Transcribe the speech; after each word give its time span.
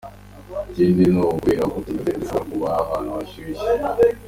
Ikindi 0.69 1.03
n'ukubera 1.11 1.61
uko 1.67 1.77
tumeze, 1.85 2.11
ntidushobora 2.13 2.45
kuba 2.51 2.67
ahantu 2.81 3.09
hashushe. 3.17 3.65